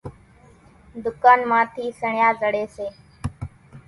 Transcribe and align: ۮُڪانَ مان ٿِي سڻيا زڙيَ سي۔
ۮُڪانَ 1.03 1.39
مان 1.49 1.63
ٿِي 1.73 1.85
سڻيا 1.99 2.29
زڙيَ 2.41 2.63
سي۔ 2.75 2.87